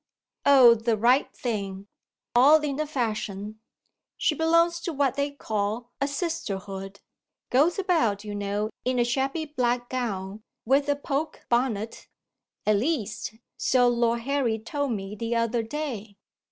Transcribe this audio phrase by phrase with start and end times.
[0.47, 1.85] "Oh, the right thing
[2.35, 3.59] all in the fashion.
[4.17, 7.01] She belongs to what they call a Sisterhood;
[7.51, 12.07] goes about, you know, in a shabby black gown, with a poke bonnet.
[12.65, 16.17] At least, so Lord Harry told me the other day."